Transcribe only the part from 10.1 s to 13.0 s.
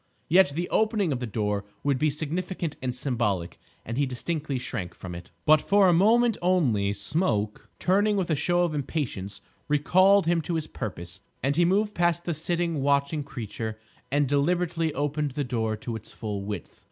him to his purpose, and he moved past the sitting,